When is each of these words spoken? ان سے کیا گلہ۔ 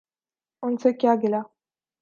ان 0.63 0.73
سے 0.77 0.89
کیا 0.93 1.13
گلہ۔ 1.23 1.41